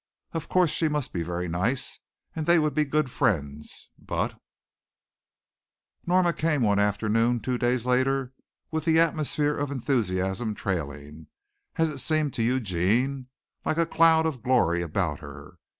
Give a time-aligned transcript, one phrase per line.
[0.31, 1.99] Of course she must be very nice
[2.35, 4.33] and they would be good friends, but
[6.07, 8.33] Norma came one afternoon two days later
[8.71, 11.27] with the atmosphere of enthusiasm trailing,
[11.75, 13.27] as it seemed to Eugene,
[13.63, 15.59] like a cloud of glory about her.